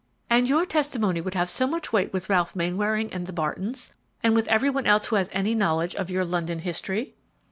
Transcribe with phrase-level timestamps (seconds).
[0.31, 3.93] "And your testimony would have so much weight with Ralph Mainwaring and the Bartons,
[4.23, 7.13] and with every one else who has any knowledge of your London history!"